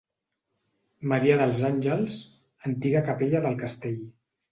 [1.11, 2.15] Maria dels Àngels,
[2.71, 4.01] antiga capella del castell.